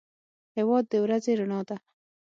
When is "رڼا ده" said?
1.39-1.77